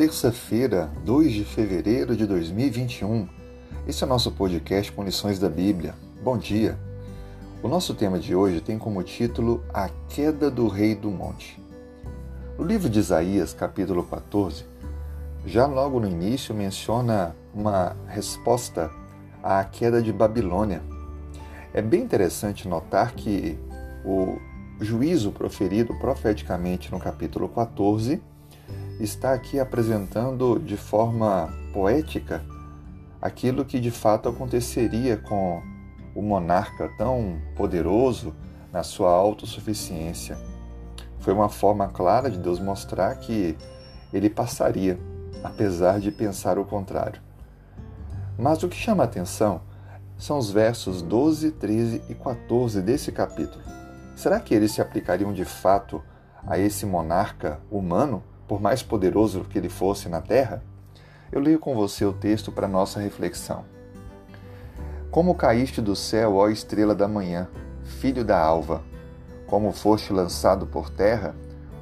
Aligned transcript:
Terça-feira, 0.00 0.90
2 1.04 1.30
de 1.30 1.44
fevereiro 1.44 2.16
de 2.16 2.24
2021. 2.24 3.28
Esse 3.86 4.02
é 4.02 4.06
o 4.06 4.08
nosso 4.08 4.32
podcast 4.32 4.90
com 4.90 5.04
lições 5.04 5.38
da 5.38 5.50
Bíblia. 5.50 5.94
Bom 6.24 6.38
dia. 6.38 6.78
O 7.62 7.68
nosso 7.68 7.92
tema 7.92 8.18
de 8.18 8.34
hoje 8.34 8.62
tem 8.62 8.78
como 8.78 9.02
título 9.02 9.62
A 9.74 9.90
Queda 10.08 10.50
do 10.50 10.68
Rei 10.68 10.94
do 10.94 11.10
Monte. 11.10 11.62
No 12.56 12.64
livro 12.64 12.88
de 12.88 12.98
Isaías, 12.98 13.52
capítulo 13.52 14.02
14, 14.04 14.64
já 15.44 15.66
logo 15.66 16.00
no 16.00 16.08
início 16.08 16.54
menciona 16.54 17.36
uma 17.52 17.94
resposta 18.06 18.90
à 19.42 19.62
queda 19.64 20.00
de 20.00 20.14
Babilônia. 20.14 20.80
É 21.74 21.82
bem 21.82 22.02
interessante 22.02 22.66
notar 22.66 23.12
que 23.12 23.58
o 24.02 24.38
juízo 24.80 25.30
proferido 25.30 25.94
profeticamente 25.98 26.90
no 26.90 26.98
capítulo 26.98 27.50
14 27.50 28.22
está 29.00 29.32
aqui 29.32 29.58
apresentando 29.58 30.58
de 30.58 30.76
forma 30.76 31.52
poética 31.72 32.44
aquilo 33.20 33.64
que 33.64 33.80
de 33.80 33.90
fato 33.90 34.28
aconteceria 34.28 35.16
com 35.16 35.62
o 36.14 36.22
monarca 36.22 36.90
tão 36.98 37.40
poderoso 37.56 38.34
na 38.72 38.82
sua 38.82 39.10
autossuficiência. 39.10 40.38
Foi 41.18 41.32
uma 41.32 41.48
forma 41.48 41.88
clara 41.88 42.30
de 42.30 42.38
Deus 42.38 42.60
mostrar 42.60 43.14
que 43.16 43.56
ele 44.12 44.28
passaria, 44.28 44.98
apesar 45.42 46.00
de 46.00 46.10
pensar 46.10 46.58
o 46.58 46.64
contrário. 46.64 47.20
Mas 48.38 48.62
o 48.62 48.68
que 48.68 48.76
chama 48.76 49.04
a 49.04 49.06
atenção 49.06 49.60
são 50.18 50.38
os 50.38 50.50
versos 50.50 51.02
12, 51.02 51.52
13 51.52 52.02
e 52.08 52.14
14 52.14 52.82
desse 52.82 53.12
capítulo. 53.12 53.62
Será 54.14 54.40
que 54.40 54.54
eles 54.54 54.72
se 54.72 54.82
aplicariam 54.82 55.32
de 55.32 55.44
fato 55.44 56.02
a 56.46 56.58
esse 56.58 56.84
monarca 56.84 57.58
humano 57.70 58.22
por 58.50 58.60
mais 58.60 58.82
poderoso 58.82 59.44
que 59.44 59.56
ele 59.56 59.68
fosse 59.68 60.08
na 60.08 60.20
terra? 60.20 60.60
Eu 61.30 61.40
leio 61.40 61.60
com 61.60 61.72
você 61.72 62.04
o 62.04 62.12
texto 62.12 62.50
para 62.50 62.66
nossa 62.66 62.98
reflexão. 62.98 63.64
Como 65.08 65.36
caíste 65.36 65.80
do 65.80 65.94
céu, 65.94 66.34
ó 66.34 66.48
estrela 66.48 66.92
da 66.92 67.06
manhã, 67.06 67.46
filho 67.84 68.24
da 68.24 68.36
alva, 68.36 68.82
como 69.46 69.70
foste 69.70 70.12
lançado 70.12 70.66
por 70.66 70.90
terra, 70.90 71.32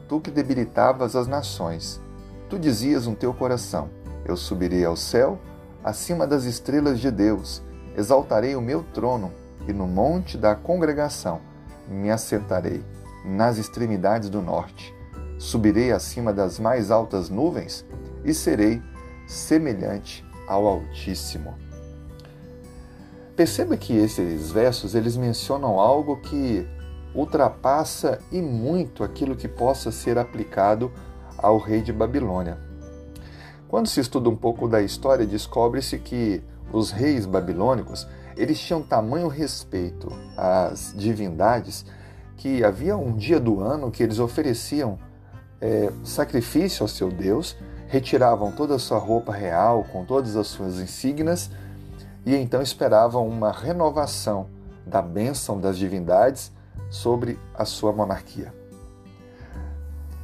tu 0.06 0.20
que 0.20 0.30
debilitavas 0.30 1.16
as 1.16 1.26
nações. 1.26 2.02
Tu 2.50 2.58
dizias 2.58 3.06
no 3.06 3.16
teu 3.16 3.32
coração: 3.32 3.88
Eu 4.26 4.36
subirei 4.36 4.84
ao 4.84 4.94
céu, 4.94 5.38
acima 5.82 6.26
das 6.26 6.44
estrelas 6.44 7.00
de 7.00 7.10
Deus, 7.10 7.62
exaltarei 7.96 8.54
o 8.54 8.60
meu 8.60 8.82
trono, 8.92 9.32
e 9.66 9.72
no 9.72 9.86
monte 9.86 10.36
da 10.36 10.54
congregação 10.54 11.40
me 11.88 12.10
assentarei, 12.10 12.84
nas 13.24 13.56
extremidades 13.56 14.28
do 14.28 14.42
norte 14.42 14.97
subirei 15.38 15.92
acima 15.92 16.32
das 16.32 16.58
mais 16.58 16.90
altas 16.90 17.30
nuvens 17.30 17.84
e 18.24 18.34
serei 18.34 18.82
semelhante 19.26 20.24
ao 20.46 20.66
Altíssimo. 20.66 21.54
Perceba 23.36 23.76
que 23.76 23.96
esses 23.96 24.50
versos 24.50 24.94
eles 24.94 25.16
mencionam 25.16 25.78
algo 25.78 26.20
que 26.20 26.66
ultrapassa 27.14 28.18
e 28.32 28.42
muito 28.42 29.04
aquilo 29.04 29.36
que 29.36 29.46
possa 29.46 29.92
ser 29.92 30.18
aplicado 30.18 30.90
ao 31.36 31.56
rei 31.58 31.80
de 31.80 31.92
Babilônia. 31.92 32.58
Quando 33.68 33.86
se 33.86 34.00
estuda 34.00 34.28
um 34.28 34.36
pouco 34.36 34.66
da 34.66 34.82
história, 34.82 35.26
descobre-se 35.26 35.98
que 35.98 36.42
os 36.72 36.90
reis 36.90 37.26
babilônicos 37.26 38.06
eles 38.36 38.58
tinham 38.58 38.82
tamanho 38.82 39.28
respeito 39.28 40.10
às 40.36 40.94
divindades 40.96 41.84
que 42.36 42.64
havia 42.64 42.96
um 42.96 43.14
dia 43.16 43.38
do 43.38 43.60
ano 43.60 43.90
que 43.90 44.02
eles 44.02 44.18
ofereciam 44.18 44.98
é, 45.60 45.90
sacrifício 46.04 46.82
ao 46.82 46.88
seu 46.88 47.10
Deus, 47.10 47.56
retiravam 47.88 48.52
toda 48.52 48.74
a 48.74 48.78
sua 48.78 48.98
roupa 48.98 49.32
real, 49.32 49.84
com 49.92 50.04
todas 50.04 50.36
as 50.36 50.46
suas 50.46 50.78
insígnias, 50.78 51.50
e 52.24 52.34
então 52.34 52.60
esperavam 52.60 53.26
uma 53.26 53.50
renovação 53.50 54.46
da 54.86 55.00
bênção 55.00 55.60
das 55.60 55.78
divindades 55.78 56.52
sobre 56.90 57.38
a 57.54 57.64
sua 57.64 57.92
monarquia. 57.92 58.52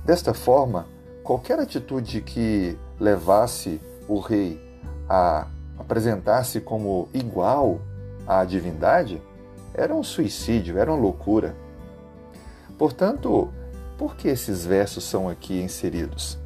Desta 0.05 0.35
forma, 0.35 0.87
qualquer 1.23 1.59
atitude 1.59 2.21
que 2.21 2.79
levasse 3.01 3.81
o 4.07 4.19
rei 4.19 4.61
a 5.09 5.47
apresentar-se 5.79 6.61
como 6.61 7.09
igual 7.13 7.81
à 8.27 8.45
divindade 8.45 9.21
era 9.75 9.95
um 9.95 10.03
suicídio, 10.03 10.79
era 10.79 10.93
uma 10.93 11.01
loucura. 11.01 11.57
Portanto, 12.79 13.51
por 13.99 14.17
que 14.17 14.29
esses 14.29 14.65
versos 14.65 15.05
são 15.05 15.29
aqui 15.29 15.61
inseridos? 15.61 16.39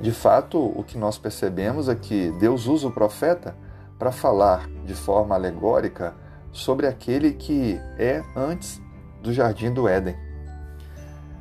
De 0.00 0.12
fato, 0.12 0.58
o 0.58 0.82
que 0.84 0.98
nós 0.98 1.18
percebemos 1.18 1.88
é 1.88 1.94
que 1.94 2.30
Deus 2.38 2.66
usa 2.66 2.88
o 2.88 2.92
profeta 2.92 3.54
para 3.98 4.12
falar 4.12 4.68
de 4.84 4.94
forma 4.94 5.34
alegórica 5.34 6.14
sobre 6.52 6.86
aquele 6.86 7.32
que 7.32 7.80
é 7.98 8.22
antes 8.36 8.80
do 9.22 9.32
jardim 9.32 9.72
do 9.72 9.88
Éden. 9.88 10.16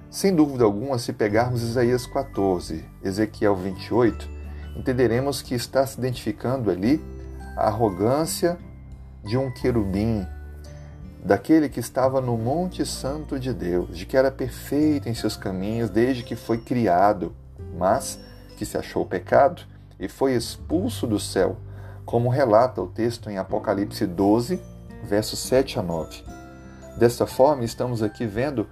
Sem 0.10 0.36
dúvida 0.36 0.64
alguma, 0.64 0.98
se 1.00 1.12
pegarmos 1.12 1.64
Isaías 1.64 2.06
14, 2.06 2.86
Ezequiel 3.04 3.56
28, 3.56 4.30
entenderemos 4.78 5.42
que 5.42 5.56
está 5.56 5.86
se 5.86 5.98
identificando 5.98 6.70
ali 6.70 7.04
a 7.58 7.68
arrogância 7.68 8.58
de 9.24 9.38
um 9.38 9.52
querubim, 9.52 10.26
daquele 11.24 11.70
que 11.70 11.80
estava 11.80 12.20
no 12.20 12.38
Monte 12.38 12.86
Santo 12.86 13.40
de 13.40 13.54
Deus, 13.54 13.98
de 13.98 14.06
que 14.06 14.18
era 14.18 14.30
perfeito 14.30 15.08
em 15.08 15.14
seus 15.14 15.38
caminhos 15.38 15.90
desde 15.90 16.22
que 16.22 16.36
foi 16.36 16.58
criado, 16.58 17.34
mas 17.78 18.20
que 18.58 18.66
se 18.66 18.78
achou 18.78 19.06
pecado 19.06 19.62
e 19.98 20.10
foi 20.10 20.34
expulso 20.34 21.08
do 21.08 21.20
céu, 21.20 21.56
como 22.06 22.28
relata 22.28 22.82
o 22.82 22.88
texto 22.88 23.30
em 23.30 23.38
Apocalipse 23.38 24.06
12, 24.06 24.62
versos 25.04 25.40
7 25.40 25.80
a 25.80 25.82
9. 25.82 26.24
Desta 26.98 27.26
forma, 27.26 27.64
estamos 27.64 28.04
aqui 28.04 28.26
vendo 28.26 28.68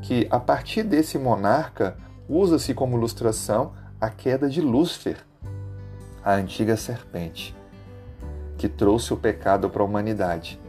que 0.00 0.28
a 0.30 0.38
partir 0.38 0.84
desse 0.84 1.18
monarca 1.18 1.96
usa-se 2.28 2.72
como 2.72 2.96
ilustração 2.96 3.72
a 4.00 4.08
queda 4.08 4.48
de 4.48 4.60
Lúcifer, 4.60 5.18
a 6.24 6.34
antiga 6.34 6.76
serpente, 6.76 7.54
que 8.56 8.68
trouxe 8.68 9.12
o 9.12 9.16
pecado 9.16 9.68
para 9.68 9.82
a 9.82 9.84
humanidade 9.84 10.60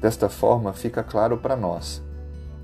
Desta 0.00 0.28
forma, 0.28 0.72
fica 0.72 1.02
claro 1.02 1.38
para 1.38 1.56
nós 1.56 2.00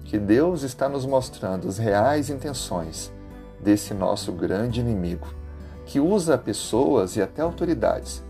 que 0.04 0.18
Deus 0.18 0.62
está 0.62 0.88
nos 0.88 1.04
mostrando 1.04 1.66
as 1.66 1.78
reais 1.78 2.30
intenções 2.30 3.12
desse 3.60 3.92
nosso 3.92 4.30
grande 4.30 4.80
inimigo, 4.80 5.26
que 5.84 5.98
usa 5.98 6.38
pessoas 6.38 7.16
e 7.16 7.22
até 7.22 7.42
autoridades 7.42 8.22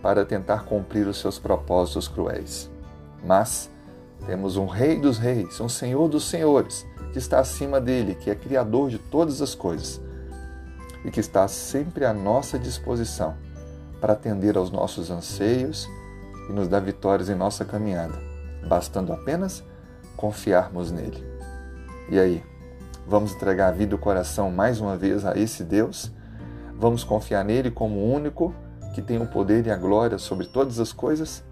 para 0.00 0.24
tentar 0.24 0.66
cumprir 0.66 1.06
os 1.08 1.18
seus 1.18 1.38
propósitos 1.38 2.06
cruéis. 2.06 2.70
Mas 3.24 3.70
temos 4.26 4.56
um 4.56 4.66
Rei 4.66 5.00
dos 5.00 5.18
Reis, 5.18 5.58
um 5.60 5.68
Senhor 5.68 6.08
dos 6.08 6.28
Senhores, 6.28 6.86
que 7.12 7.18
está 7.18 7.40
acima 7.40 7.80
dele, 7.80 8.14
que 8.14 8.30
é 8.30 8.34
Criador 8.34 8.88
de 8.88 8.98
todas 8.98 9.42
as 9.42 9.54
coisas 9.54 10.00
e 11.04 11.10
que 11.10 11.20
está 11.20 11.48
sempre 11.48 12.04
à 12.04 12.12
nossa 12.12 12.58
disposição 12.58 13.34
para 14.00 14.12
atender 14.12 14.56
aos 14.56 14.70
nossos 14.70 15.10
anseios 15.10 15.88
e 16.48 16.52
nos 16.52 16.68
dar 16.68 16.80
vitórias 16.80 17.28
em 17.28 17.34
nossa 17.34 17.64
caminhada 17.64 18.33
bastando 18.64 19.12
apenas 19.12 19.62
confiarmos 20.16 20.90
nele. 20.90 21.22
E 22.10 22.18
aí, 22.18 22.42
vamos 23.06 23.34
entregar 23.34 23.68
a 23.68 23.72
vida 23.72 23.92
e 23.92 23.94
o 23.94 23.98
coração 23.98 24.50
mais 24.50 24.80
uma 24.80 24.96
vez 24.96 25.24
a 25.24 25.36
esse 25.36 25.64
Deus? 25.64 26.12
Vamos 26.78 27.04
confiar 27.04 27.44
nele 27.44 27.70
como 27.70 27.96
o 27.96 28.12
único 28.12 28.54
que 28.94 29.02
tem 29.02 29.20
o 29.20 29.26
poder 29.26 29.66
e 29.66 29.70
a 29.70 29.76
glória 29.76 30.18
sobre 30.18 30.46
todas 30.46 30.78
as 30.78 30.92
coisas? 30.92 31.42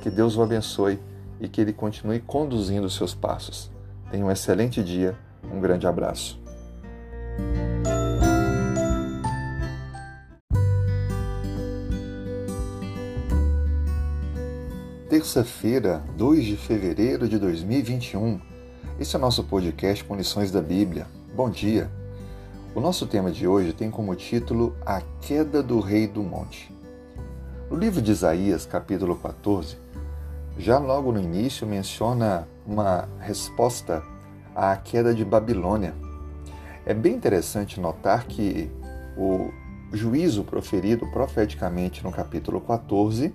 Que 0.00 0.10
Deus 0.10 0.36
o 0.36 0.42
abençoe 0.42 0.98
e 1.40 1.48
que 1.48 1.60
ele 1.60 1.72
continue 1.72 2.20
conduzindo 2.20 2.86
os 2.86 2.94
seus 2.94 3.14
passos. 3.14 3.70
Tenha 4.10 4.24
um 4.24 4.30
excelente 4.30 4.82
dia, 4.82 5.16
um 5.52 5.60
grande 5.60 5.86
abraço. 5.86 6.40
Terça-feira, 15.18 16.00
2 16.16 16.44
de 16.44 16.56
fevereiro 16.56 17.28
de 17.28 17.40
2021. 17.40 18.40
Esse 19.00 19.16
é 19.16 19.18
o 19.18 19.20
nosso 19.20 19.42
podcast 19.42 20.04
com 20.04 20.14
lições 20.14 20.52
da 20.52 20.62
Bíblia. 20.62 21.08
Bom 21.34 21.50
dia. 21.50 21.90
O 22.72 22.80
nosso 22.80 23.04
tema 23.04 23.32
de 23.32 23.44
hoje 23.44 23.72
tem 23.72 23.90
como 23.90 24.14
título 24.14 24.76
A 24.86 25.02
Queda 25.20 25.60
do 25.60 25.80
Rei 25.80 26.06
do 26.06 26.22
Monte. 26.22 26.72
No 27.68 27.76
livro 27.76 28.00
de 28.00 28.12
Isaías, 28.12 28.64
capítulo 28.64 29.16
14, 29.16 29.76
já 30.56 30.78
logo 30.78 31.10
no 31.10 31.20
início 31.20 31.66
menciona 31.66 32.46
uma 32.64 33.08
resposta 33.18 34.04
à 34.54 34.76
queda 34.76 35.12
de 35.12 35.24
Babilônia. 35.24 35.96
É 36.86 36.94
bem 36.94 37.16
interessante 37.16 37.80
notar 37.80 38.24
que 38.28 38.70
o 39.16 39.50
juízo 39.92 40.44
proferido 40.44 41.08
profeticamente 41.08 42.04
no 42.04 42.12
capítulo 42.12 42.60
14 42.60 43.34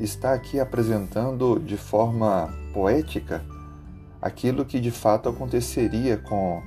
está 0.00 0.32
aqui 0.32 0.60
apresentando 0.60 1.58
de 1.58 1.76
forma 1.76 2.52
poética 2.72 3.44
aquilo 4.20 4.64
que 4.64 4.80
de 4.80 4.90
fato 4.90 5.28
aconteceria 5.28 6.16
com 6.16 6.62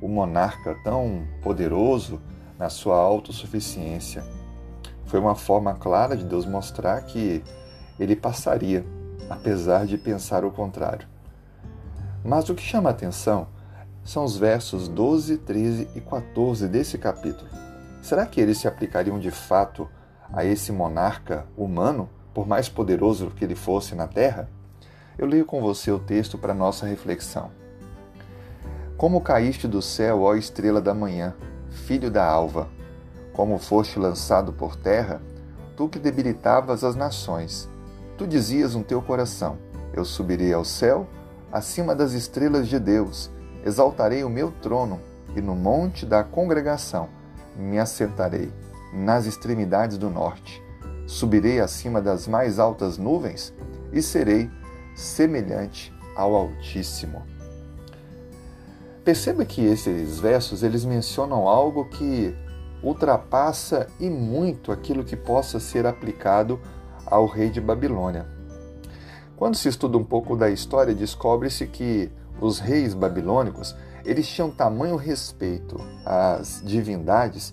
o 0.00 0.08
monarca 0.08 0.76
tão 0.82 1.26
poderoso 1.42 2.20
na 2.58 2.68
sua 2.68 2.96
autossuficiência. 2.96 4.24
Foi 5.04 5.20
uma 5.20 5.34
forma 5.34 5.74
clara 5.74 6.16
de 6.16 6.24
Deus 6.24 6.46
mostrar 6.46 7.00
que 7.02 7.42
ele 7.98 8.16
passaria, 8.16 8.84
apesar 9.28 9.86
de 9.86 9.98
pensar 9.98 10.44
o 10.44 10.50
contrário. 10.50 11.06
Mas 12.24 12.48
o 12.48 12.54
que 12.54 12.62
chama 12.62 12.90
a 12.90 12.92
atenção 12.92 13.46
são 14.04 14.24
os 14.24 14.36
versos 14.36 14.88
12, 14.88 15.38
13 15.38 15.88
e 15.94 16.00
14 16.00 16.66
desse 16.68 16.98
capítulo. 16.98 17.48
Será 18.00 18.26
que 18.26 18.40
eles 18.40 18.58
se 18.58 18.66
aplicariam 18.66 19.18
de 19.18 19.30
fato 19.30 19.88
a 20.32 20.44
esse 20.44 20.72
monarca 20.72 21.46
humano, 21.56 22.08
por 22.32 22.46
mais 22.46 22.68
poderoso 22.68 23.30
que 23.30 23.44
ele 23.44 23.54
fosse 23.54 23.94
na 23.94 24.06
terra? 24.06 24.48
Eu 25.18 25.26
leio 25.26 25.44
com 25.44 25.60
você 25.60 25.90
o 25.90 25.98
texto 25.98 26.38
para 26.38 26.54
nossa 26.54 26.86
reflexão. 26.86 27.50
Como 28.96 29.20
caíste 29.20 29.66
do 29.66 29.82
céu, 29.82 30.22
ó 30.22 30.34
estrela 30.34 30.80
da 30.80 30.94
manhã, 30.94 31.34
filho 31.70 32.10
da 32.10 32.24
alva, 32.24 32.68
como 33.32 33.58
foste 33.58 33.98
lançado 33.98 34.52
por 34.52 34.76
terra, 34.76 35.20
tu 35.76 35.88
que 35.88 35.98
debilitavas 35.98 36.84
as 36.84 36.94
nações. 36.94 37.68
Tu 38.16 38.26
dizias 38.26 38.74
no 38.74 38.84
teu 38.84 39.02
coração: 39.02 39.58
Eu 39.92 40.04
subirei 40.04 40.52
ao 40.52 40.64
céu, 40.64 41.06
acima 41.50 41.94
das 41.94 42.12
estrelas 42.12 42.68
de 42.68 42.78
Deus, 42.78 43.30
exaltarei 43.64 44.22
o 44.22 44.30
meu 44.30 44.50
trono, 44.50 45.00
e 45.34 45.40
no 45.40 45.54
monte 45.54 46.06
da 46.06 46.22
congregação 46.22 47.08
me 47.56 47.78
assentarei, 47.78 48.52
nas 48.92 49.26
extremidades 49.26 49.98
do 49.98 50.08
norte. 50.08 50.61
Subirei 51.12 51.60
acima 51.60 52.00
das 52.00 52.26
mais 52.26 52.58
altas 52.58 52.96
nuvens 52.96 53.52
e 53.92 54.00
serei 54.00 54.50
semelhante 54.94 55.92
ao 56.16 56.34
Altíssimo. 56.34 57.22
Perceba 59.04 59.44
que 59.44 59.62
esses 59.62 60.18
versos 60.18 60.62
eles 60.62 60.86
mencionam 60.86 61.46
algo 61.46 61.84
que 61.84 62.34
ultrapassa 62.82 63.88
e 64.00 64.08
muito 64.08 64.72
aquilo 64.72 65.04
que 65.04 65.14
possa 65.14 65.60
ser 65.60 65.84
aplicado 65.84 66.58
ao 67.04 67.26
rei 67.26 67.50
de 67.50 67.60
Babilônia. 67.60 68.26
Quando 69.36 69.56
se 69.56 69.68
estuda 69.68 69.98
um 69.98 70.04
pouco 70.04 70.34
da 70.34 70.48
história, 70.48 70.94
descobre-se 70.94 71.66
que 71.66 72.10
os 72.40 72.58
reis 72.58 72.94
babilônicos 72.94 73.76
eles 74.02 74.26
tinham 74.26 74.50
tamanho 74.50 74.96
respeito 74.96 75.78
às 76.06 76.62
divindades 76.64 77.52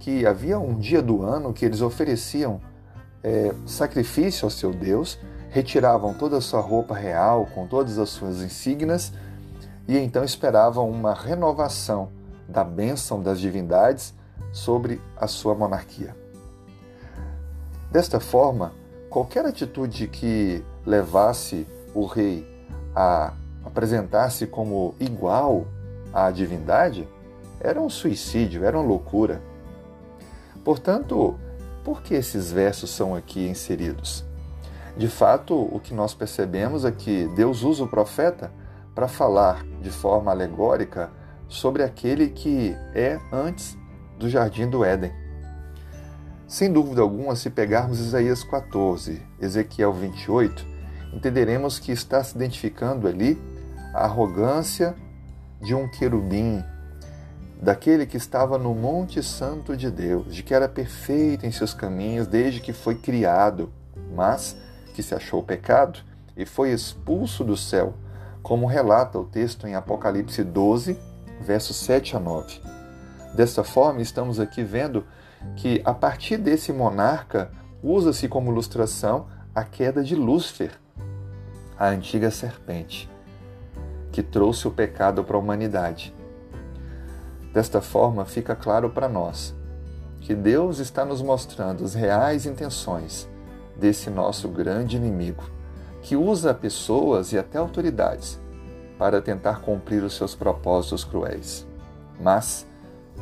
que 0.00 0.26
havia 0.26 0.58
um 0.58 0.76
dia 0.76 1.00
do 1.00 1.22
ano 1.22 1.52
que 1.52 1.64
eles 1.64 1.80
ofereciam 1.80 2.60
é, 3.26 3.52
sacrifício 3.66 4.46
ao 4.46 4.50
seu 4.50 4.72
Deus, 4.72 5.18
retiravam 5.50 6.14
toda 6.14 6.36
a 6.36 6.40
sua 6.40 6.60
roupa 6.60 6.94
real 6.94 7.48
com 7.52 7.66
todas 7.66 7.98
as 7.98 8.10
suas 8.10 8.40
insígnias 8.40 9.12
e 9.88 9.98
então 9.98 10.22
esperavam 10.22 10.88
uma 10.88 11.12
renovação 11.12 12.10
da 12.48 12.62
bênção 12.62 13.20
das 13.20 13.40
divindades 13.40 14.14
sobre 14.52 15.02
a 15.16 15.26
sua 15.26 15.56
monarquia. 15.56 16.16
Desta 17.90 18.20
forma, 18.20 18.72
qualquer 19.10 19.44
atitude 19.44 20.06
que 20.06 20.64
levasse 20.84 21.66
o 21.92 22.06
rei 22.06 22.46
a 22.94 23.32
apresentar-se 23.64 24.46
como 24.46 24.94
igual 25.00 25.66
à 26.12 26.30
divindade 26.30 27.08
era 27.58 27.80
um 27.80 27.90
suicídio, 27.90 28.64
era 28.64 28.78
uma 28.78 28.86
loucura. 28.86 29.42
Portanto, 30.64 31.36
por 31.86 32.02
que 32.02 32.14
esses 32.14 32.50
versos 32.50 32.90
são 32.90 33.14
aqui 33.14 33.46
inseridos? 33.46 34.24
De 34.96 35.06
fato, 35.06 35.54
o 35.54 35.78
que 35.78 35.94
nós 35.94 36.14
percebemos 36.14 36.84
é 36.84 36.90
que 36.90 37.28
Deus 37.36 37.62
usa 37.62 37.84
o 37.84 37.88
profeta 37.88 38.50
para 38.92 39.06
falar 39.06 39.64
de 39.80 39.88
forma 39.88 40.32
alegórica 40.32 41.12
sobre 41.46 41.84
aquele 41.84 42.30
que 42.30 42.74
é 42.92 43.20
antes 43.32 43.78
do 44.18 44.28
jardim 44.28 44.68
do 44.68 44.84
Éden. 44.84 45.12
Sem 46.48 46.72
dúvida 46.72 47.02
alguma, 47.02 47.36
se 47.36 47.50
pegarmos 47.50 48.00
Isaías 48.00 48.42
14, 48.42 49.22
Ezequiel 49.40 49.92
28, 49.92 50.66
entenderemos 51.12 51.78
que 51.78 51.92
está 51.92 52.20
se 52.24 52.34
identificando 52.34 53.06
ali 53.06 53.40
a 53.94 54.06
arrogância 54.06 54.96
de 55.62 55.72
um 55.72 55.88
querubim, 55.88 56.64
daquele 57.60 58.06
que 58.06 58.16
estava 58.16 58.58
no 58.58 58.74
Monte 58.74 59.22
Santo 59.22 59.76
de 59.76 59.90
Deus, 59.90 60.34
de 60.34 60.42
que 60.42 60.54
era 60.54 60.68
perfeito 60.68 61.46
em 61.46 61.50
seus 61.50 61.72
caminhos 61.72 62.26
desde 62.26 62.60
que 62.60 62.72
foi 62.72 62.94
criado, 62.94 63.72
mas 64.14 64.56
que 64.94 65.02
se 65.02 65.14
achou 65.14 65.42
pecado 65.42 66.00
e 66.36 66.44
foi 66.44 66.70
expulso 66.70 67.42
do 67.42 67.56
céu, 67.56 67.94
como 68.42 68.66
relata 68.66 69.18
o 69.18 69.24
texto 69.24 69.66
em 69.66 69.74
Apocalipse 69.74 70.44
12, 70.44 70.98
versos 71.40 71.76
7 71.76 72.16
a 72.16 72.20
9. 72.20 72.60
Desta 73.34 73.64
forma, 73.64 74.00
estamos 74.00 74.38
aqui 74.38 74.62
vendo 74.62 75.04
que 75.56 75.82
a 75.84 75.92
partir 75.92 76.38
desse 76.38 76.72
monarca 76.72 77.50
usa-se 77.82 78.28
como 78.28 78.50
ilustração 78.50 79.26
a 79.54 79.64
queda 79.64 80.02
de 80.02 80.14
Lúcifer, 80.14 80.72
a 81.78 81.88
antiga 81.88 82.30
serpente, 82.30 83.10
que 84.10 84.22
trouxe 84.22 84.66
o 84.66 84.70
pecado 84.70 85.22
para 85.22 85.36
a 85.36 85.40
humanidade. 85.40 86.15
Desta 87.56 87.80
forma, 87.80 88.26
fica 88.26 88.54
claro 88.54 88.90
para 88.90 89.08
nós 89.08 89.54
que 90.20 90.34
Deus 90.34 90.78
está 90.78 91.06
nos 91.06 91.22
mostrando 91.22 91.86
as 91.86 91.94
reais 91.94 92.44
intenções 92.44 93.26
desse 93.74 94.10
nosso 94.10 94.46
grande 94.46 94.98
inimigo, 94.98 95.42
que 96.02 96.16
usa 96.16 96.52
pessoas 96.52 97.32
e 97.32 97.38
até 97.38 97.56
autoridades 97.56 98.38
para 98.98 99.22
tentar 99.22 99.62
cumprir 99.62 100.02
os 100.02 100.14
seus 100.14 100.34
propósitos 100.34 101.02
cruéis. 101.02 101.66
Mas 102.20 102.66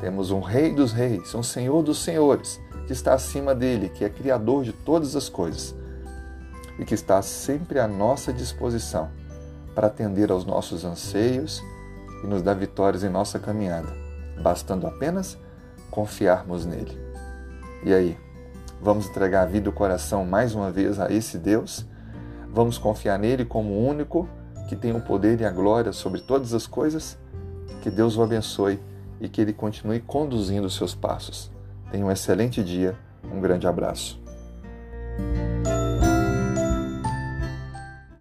temos 0.00 0.32
um 0.32 0.40
Rei 0.40 0.74
dos 0.74 0.90
Reis, 0.90 1.32
um 1.32 1.42
Senhor 1.44 1.80
dos 1.84 2.02
Senhores, 2.02 2.60
que 2.88 2.92
está 2.92 3.14
acima 3.14 3.54
dele, 3.54 3.88
que 3.88 4.04
é 4.04 4.08
Criador 4.08 4.64
de 4.64 4.72
todas 4.72 5.14
as 5.14 5.28
coisas 5.28 5.76
e 6.76 6.84
que 6.84 6.94
está 6.94 7.22
sempre 7.22 7.78
à 7.78 7.86
nossa 7.86 8.32
disposição 8.32 9.08
para 9.76 9.86
atender 9.86 10.32
aos 10.32 10.44
nossos 10.44 10.84
anseios 10.84 11.62
e 12.24 12.26
nos 12.26 12.42
dar 12.42 12.54
vitórias 12.54 13.04
em 13.04 13.08
nossa 13.08 13.38
caminhada, 13.38 14.02
bastando 14.40 14.86
apenas 14.86 15.38
confiarmos 15.90 16.66
nele. 16.66 16.98
E 17.84 17.92
aí, 17.92 18.18
vamos 18.80 19.08
entregar 19.08 19.42
a 19.42 19.46
vida 19.46 19.68
e 19.68 19.70
o 19.70 19.72
coração 19.72 20.24
mais 20.24 20.54
uma 20.54 20.70
vez 20.70 20.98
a 20.98 21.10
esse 21.12 21.38
Deus? 21.38 21.86
Vamos 22.52 22.78
confiar 22.78 23.18
nele 23.18 23.44
como 23.44 23.70
o 23.70 23.86
único 23.86 24.28
que 24.68 24.76
tem 24.76 24.94
o 24.94 25.00
poder 25.00 25.40
e 25.40 25.44
a 25.44 25.50
glória 25.50 25.92
sobre 25.92 26.20
todas 26.20 26.54
as 26.54 26.66
coisas? 26.66 27.18
Que 27.82 27.90
Deus 27.90 28.16
o 28.16 28.22
abençoe 28.22 28.80
e 29.20 29.28
que 29.28 29.40
Ele 29.40 29.52
continue 29.52 30.00
conduzindo 30.00 30.66
os 30.66 30.74
seus 30.74 30.94
passos. 30.94 31.50
Tenha 31.90 32.04
um 32.04 32.10
excelente 32.10 32.62
dia, 32.62 32.96
um 33.32 33.40
grande 33.40 33.66
abraço. 33.66 34.20